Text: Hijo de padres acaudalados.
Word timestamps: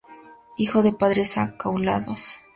Hijo 0.57 0.81
de 0.81 0.93
padres 0.93 1.37
acaudalados. 1.37 2.39